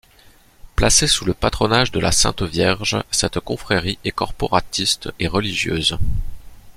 Placée 0.75 1.05
sous 1.05 1.25
le 1.25 1.35
patronage 1.35 1.91
de 1.91 1.99
la 1.99 2.11
Sainte-Vierge, 2.11 2.97
cette 3.11 3.39
confrérie 3.39 3.99
est 4.03 4.09
corporatiste 4.09 5.09
et 5.19 5.27
religieuse. 5.27 5.99